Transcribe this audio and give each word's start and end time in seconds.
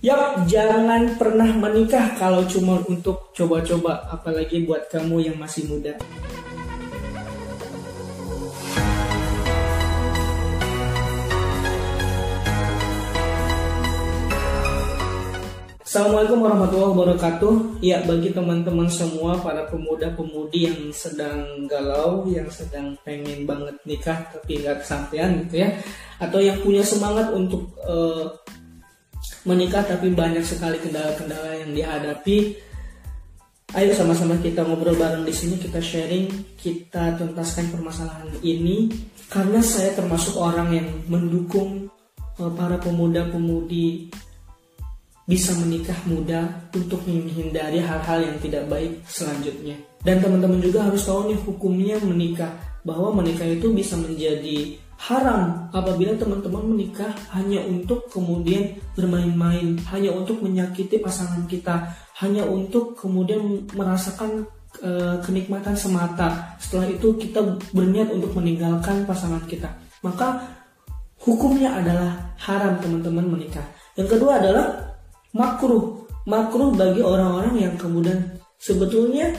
Yap, 0.00 0.48
jangan 0.48 1.12
pernah 1.20 1.52
menikah 1.52 2.16
kalau 2.16 2.40
cuma 2.48 2.80
untuk 2.88 3.36
coba-coba, 3.36 4.00
apalagi 4.08 4.64
buat 4.64 4.88
kamu 4.88 5.28
yang 5.28 5.36
masih 5.36 5.68
muda. 5.68 5.92
Assalamualaikum 15.84 16.48
warahmatullahi 16.48 16.92
wabarakatuh. 16.96 17.84
Ya, 17.84 18.00
bagi 18.00 18.32
teman-teman 18.32 18.88
semua 18.88 19.36
para 19.44 19.68
pemuda-pemudi 19.68 20.64
yang 20.64 20.80
sedang 20.96 21.68
galau, 21.68 22.24
yang 22.24 22.48
sedang 22.48 22.96
pengen 23.04 23.44
banget 23.44 23.76
nikah 23.84 24.16
tapi 24.32 24.64
nggak 24.64 24.80
kesampaian 24.80 25.44
gitu 25.44 25.60
ya, 25.60 25.76
atau 26.16 26.40
yang 26.40 26.56
punya 26.64 26.80
semangat 26.80 27.28
untuk 27.36 27.68
uh, 27.84 28.32
menikah 29.44 29.84
tapi 29.86 30.12
banyak 30.12 30.44
sekali 30.44 30.76
kendala-kendala 30.82 31.64
yang 31.64 31.72
dihadapi. 31.72 32.56
Ayo 33.70 33.94
sama-sama 33.94 34.34
kita 34.42 34.66
ngobrol 34.66 34.98
bareng 34.98 35.22
di 35.22 35.30
sini, 35.30 35.54
kita 35.54 35.78
sharing, 35.78 36.58
kita 36.58 37.14
tuntaskan 37.14 37.70
permasalahan 37.70 38.26
ini 38.42 38.90
karena 39.30 39.62
saya 39.62 39.94
termasuk 39.94 40.34
orang 40.34 40.74
yang 40.74 40.88
mendukung 41.06 41.86
uh, 42.42 42.50
para 42.50 42.82
pemuda-pemudi 42.82 44.10
bisa 45.30 45.54
menikah 45.62 45.94
muda 46.10 46.66
untuk 46.74 47.06
menghindari 47.06 47.78
hal-hal 47.78 48.18
yang 48.26 48.36
tidak 48.42 48.66
baik 48.66 48.98
selanjutnya. 49.06 49.78
Dan 50.02 50.18
teman-teman 50.18 50.58
juga 50.58 50.90
harus 50.90 51.06
tahu 51.06 51.30
nih 51.30 51.38
hukumnya 51.46 51.96
menikah 52.02 52.50
bahwa 52.86 53.20
menikah 53.20 53.46
itu 53.46 53.72
bisa 53.72 53.96
menjadi 53.96 54.80
haram 55.00 55.72
apabila 55.72 56.12
teman-teman 56.20 56.76
menikah 56.76 57.08
hanya 57.32 57.64
untuk 57.64 58.04
kemudian 58.12 58.76
bermain-main, 58.92 59.80
hanya 59.88 60.12
untuk 60.12 60.44
menyakiti 60.44 61.00
pasangan 61.00 61.48
kita, 61.48 61.88
hanya 62.20 62.44
untuk 62.44 63.00
kemudian 63.00 63.64
merasakan 63.72 64.44
e, 64.84 65.16
kenikmatan 65.24 65.72
semata. 65.72 66.52
Setelah 66.60 66.92
itu 66.92 67.16
kita 67.16 67.40
berniat 67.72 68.12
untuk 68.12 68.36
meninggalkan 68.36 69.08
pasangan 69.08 69.40
kita. 69.48 69.72
Maka 70.04 70.44
hukumnya 71.24 71.80
adalah 71.80 72.36
haram 72.36 72.76
teman-teman 72.84 73.24
menikah. 73.24 73.64
Yang 73.96 74.20
kedua 74.20 74.36
adalah 74.36 74.96
makruh. 75.32 76.04
Makruh 76.28 76.76
bagi 76.76 77.00
orang-orang 77.00 77.56
yang 77.56 77.74
kemudian 77.80 78.20
sebetulnya 78.60 79.32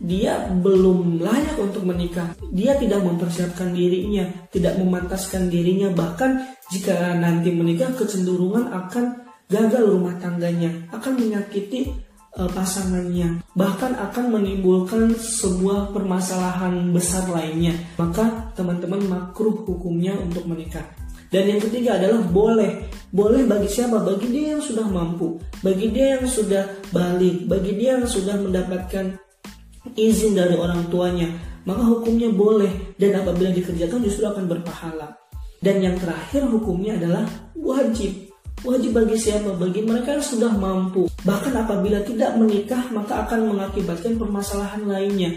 dia 0.00 0.48
belum 0.48 1.20
layak 1.20 1.60
untuk 1.60 1.84
menikah. 1.84 2.32
Dia 2.48 2.80
tidak 2.80 3.04
mempersiapkan 3.04 3.76
dirinya, 3.76 4.24
tidak 4.48 4.80
memantaskan 4.80 5.52
dirinya. 5.52 5.92
Bahkan 5.92 6.30
jika 6.72 7.14
nanti 7.20 7.52
menikah 7.52 7.92
kecenderungan 7.92 8.72
akan 8.72 9.28
gagal 9.52 9.84
rumah 9.84 10.16
tangganya, 10.16 10.72
akan 10.88 11.20
menyakiti 11.20 11.92
uh, 12.40 12.48
pasangannya, 12.48 13.44
bahkan 13.52 13.92
akan 13.92 14.40
menimbulkan 14.40 15.12
sebuah 15.12 15.92
permasalahan 15.92 16.88
besar 16.96 17.28
lainnya. 17.28 17.76
Maka 18.00 18.56
teman-teman 18.56 19.04
makruh 19.04 19.68
hukumnya 19.68 20.16
untuk 20.16 20.48
menikah. 20.48 20.88
Dan 21.30 21.46
yang 21.46 21.60
ketiga 21.62 21.94
adalah 22.00 22.26
boleh. 22.26 22.90
Boleh 23.10 23.46
bagi 23.46 23.70
siapa? 23.70 24.02
Bagi 24.02 24.30
dia 24.30 24.54
yang 24.54 24.62
sudah 24.62 24.86
mampu, 24.86 25.38
bagi 25.62 25.90
dia 25.90 26.18
yang 26.18 26.26
sudah 26.26 26.62
balik, 26.94 27.46
bagi 27.46 27.74
dia 27.78 27.98
yang 27.98 28.06
sudah 28.06 28.38
mendapatkan 28.38 29.18
izin 29.96 30.36
dari 30.36 30.56
orang 30.56 30.88
tuanya, 30.92 31.28
maka 31.64 31.84
hukumnya 31.84 32.28
boleh 32.32 32.96
dan 32.96 33.20
apabila 33.20 33.52
dikerjakan 33.52 34.00
justru 34.04 34.24
akan 34.28 34.44
berpahala. 34.48 35.16
Dan 35.60 35.84
yang 35.84 35.96
terakhir 36.00 36.48
hukumnya 36.48 36.96
adalah 36.96 37.28
wajib. 37.52 38.32
Wajib 38.60 38.92
bagi 38.92 39.16
siapa? 39.16 39.56
Bagi 39.56 39.84
mereka 39.84 40.16
yang 40.16 40.24
sudah 40.24 40.52
mampu. 40.52 41.08
Bahkan 41.24 41.52
apabila 41.64 42.00
tidak 42.04 42.36
menikah 42.36 42.80
maka 42.92 43.28
akan 43.28 43.56
mengakibatkan 43.56 44.16
permasalahan 44.20 44.84
lainnya. 44.88 45.30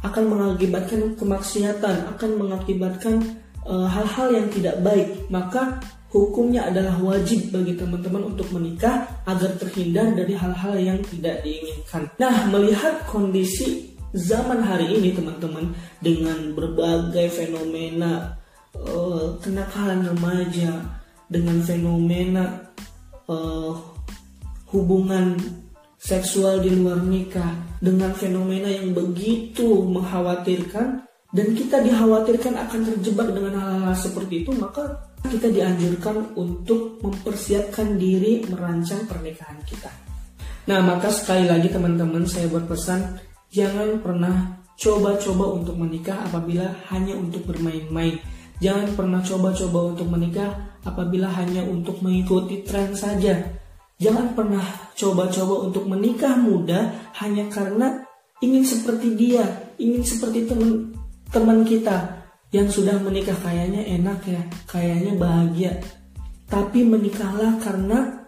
Akan 0.00 0.32
mengakibatkan 0.32 1.12
kemaksiatan, 1.16 2.08
akan 2.16 2.30
mengakibatkan 2.40 3.20
eh, 3.68 3.88
hal-hal 3.88 4.28
uh, 4.32 4.36
yang 4.36 4.48
tidak 4.48 4.80
baik. 4.80 5.28
Maka 5.28 5.80
hukumnya 6.08 6.72
adalah 6.72 6.96
wajib 7.04 7.52
bagi 7.52 7.76
teman-teman 7.76 8.32
untuk 8.32 8.48
menikah 8.52 9.06
agar 9.28 9.54
terhindar 9.60 10.16
dari 10.16 10.32
hal-hal 10.32 10.74
yang 10.80 10.98
tidak 11.04 11.44
diinginkan. 11.44 12.08
Nah, 12.16 12.48
melihat 12.48 13.04
kondisi 13.06 13.89
zaman 14.14 14.62
hari 14.62 14.98
ini 14.98 15.14
teman-teman 15.14 15.70
dengan 16.02 16.54
berbagai 16.54 17.30
fenomena 17.30 18.38
uh, 18.74 19.38
kenakalan 19.38 20.02
remaja 20.02 20.82
dengan 21.30 21.62
fenomena 21.62 22.44
uh, 23.30 23.74
hubungan 24.74 25.38
seksual 26.00 26.64
di 26.64 26.74
luar 26.74 27.04
nikah 27.04 27.54
dengan 27.78 28.10
fenomena 28.16 28.66
yang 28.66 28.96
begitu 28.96 29.84
mengkhawatirkan 29.86 31.06
dan 31.30 31.46
kita 31.54 31.78
dikhawatirkan 31.78 32.58
akan 32.58 32.80
terjebak 32.90 33.30
dengan 33.30 33.54
hal-hal 33.62 33.94
seperti 33.94 34.42
itu 34.42 34.50
maka 34.58 35.06
kita 35.28 35.52
dianjurkan 35.52 36.34
untuk 36.34 36.98
mempersiapkan 37.04 38.00
diri 38.00 38.42
merancang 38.48 39.04
pernikahan 39.04 39.60
kita. 39.68 39.92
Nah, 40.66 40.80
maka 40.80 41.12
sekali 41.12 41.44
lagi 41.44 41.68
teman-teman 41.68 42.24
saya 42.24 42.48
berpesan 42.48 43.29
Jangan 43.50 43.98
pernah 43.98 44.62
coba-coba 44.78 45.44
untuk 45.58 45.74
menikah 45.74 46.22
apabila 46.30 46.70
hanya 46.94 47.18
untuk 47.18 47.44
bermain-main. 47.50 48.16
Jangan 48.62 48.94
pernah 48.94 49.20
coba-coba 49.20 49.92
untuk 49.92 50.06
menikah 50.06 50.78
apabila 50.86 51.28
hanya 51.34 51.66
untuk 51.66 51.98
mengikuti 52.00 52.62
tren 52.62 52.94
saja. 52.94 53.36
Jangan 54.00 54.32
pernah 54.32 54.64
coba-coba 54.96 55.68
untuk 55.68 55.84
menikah 55.84 56.38
muda 56.38 57.10
hanya 57.20 57.50
karena 57.52 58.06
ingin 58.40 58.64
seperti 58.64 59.12
dia, 59.18 59.44
ingin 59.76 60.00
seperti 60.00 60.48
teman 60.48 60.96
teman 61.28 61.66
kita 61.66 62.24
yang 62.54 62.66
sudah 62.70 62.96
menikah 63.02 63.36
kayaknya 63.44 63.84
enak 64.00 64.20
ya, 64.24 64.42
kayaknya 64.70 65.12
bahagia. 65.20 65.72
Tapi 66.48 66.86
menikahlah 66.86 67.60
karena 67.60 68.26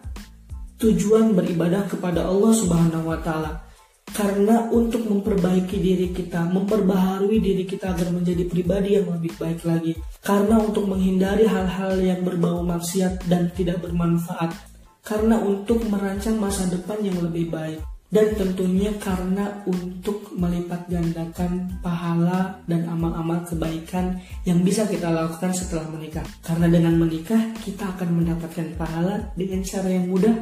tujuan 0.77 1.31
beribadah 1.31 1.87
kepada 1.87 2.27
Allah 2.27 2.53
Subhanahu 2.53 3.07
wa 3.07 3.19
taala. 3.23 3.72
Karena 4.13 4.69
untuk 4.69 5.09
memperbaiki 5.09 5.81
diri 5.81 6.13
kita, 6.13 6.45
memperbaharui 6.45 7.41
diri 7.41 7.65
kita 7.65 7.97
agar 7.97 8.13
menjadi 8.13 8.45
pribadi 8.45 8.93
yang 9.01 9.09
lebih 9.09 9.33
baik 9.41 9.65
lagi. 9.65 9.97
Karena 10.21 10.61
untuk 10.61 10.85
menghindari 10.85 11.49
hal-hal 11.49 11.97
yang 11.97 12.21
berbau 12.21 12.61
maksiat 12.61 13.25
dan 13.25 13.49
tidak 13.57 13.81
bermanfaat. 13.81 14.53
Karena 15.01 15.41
untuk 15.41 15.81
merancang 15.89 16.37
masa 16.37 16.69
depan 16.69 17.01
yang 17.01 17.17
lebih 17.25 17.49
baik. 17.49 17.81
Dan 18.13 18.37
tentunya 18.37 18.93
karena 19.01 19.65
untuk 19.65 20.29
melipat 20.37 20.85
gandakan 20.85 21.81
pahala 21.81 22.61
dan 22.69 22.85
amal-amal 22.85 23.41
kebaikan 23.41 24.21
yang 24.45 24.61
bisa 24.61 24.85
kita 24.85 25.09
lakukan 25.09 25.49
setelah 25.49 25.89
menikah. 25.89 26.21
Karena 26.45 26.69
dengan 26.69 27.01
menikah 27.01 27.41
kita 27.65 27.89
akan 27.97 28.21
mendapatkan 28.21 28.77
pahala 28.77 29.33
dengan 29.33 29.65
cara 29.65 29.89
yang 29.89 30.05
mudah 30.05 30.35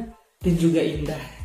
dan 0.44 0.54
juga 0.60 0.84
indah. 0.84 1.41